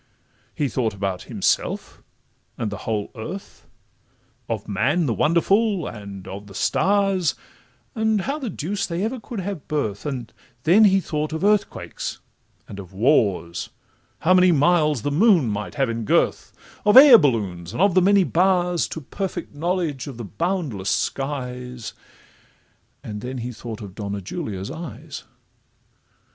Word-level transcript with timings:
He 0.55 0.67
thought 0.67 0.95
about 0.95 1.25
himself, 1.29 2.01
and 2.57 2.71
the 2.71 2.87
whole 2.89 3.11
earth 3.13 3.67
Of 4.49 4.67
man 4.67 5.05
the 5.05 5.13
wonderful, 5.13 5.85
and 5.85 6.27
of 6.27 6.47
the 6.47 6.55
stars, 6.55 7.35
And 7.93 8.21
how 8.21 8.39
the 8.39 8.49
deuce 8.49 8.87
they 8.87 9.03
ever 9.03 9.19
could 9.19 9.41
have 9.41 9.67
birth; 9.67 10.07
And 10.07 10.33
then 10.63 10.85
he 10.85 11.01
thought 11.01 11.33
of 11.33 11.43
earthquakes, 11.43 12.17
and 12.67 12.79
of 12.79 12.93
wars, 12.93 13.69
How 14.21 14.33
many 14.33 14.51
miles 14.51 15.03
the 15.03 15.11
moon 15.11 15.47
might 15.49 15.75
have 15.75 15.87
in 15.87 16.03
girth, 16.03 16.51
Of 16.83 16.97
air 16.97 17.19
balloons, 17.19 17.71
and 17.71 17.79
of 17.79 17.93
the 17.93 18.01
many 18.01 18.23
bars 18.23 18.87
To 18.87 19.01
perfect 19.01 19.53
knowledge 19.53 20.07
of 20.07 20.17
the 20.17 20.25
boundless 20.25 20.89
skies;— 20.89 21.93
And 23.03 23.21
then 23.21 23.37
he 23.37 23.51
thought 23.51 23.81
of 23.81 23.93
Donna 23.93 24.19
Julia's 24.19 24.71
eyes. 24.71 25.25